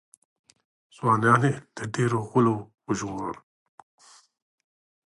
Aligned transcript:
ځوانان 0.95 1.41
یې 1.49 1.53
له 1.75 1.83
ډېرو 1.93 2.19
غولو 2.29 2.55
وژغورل. 2.85 3.37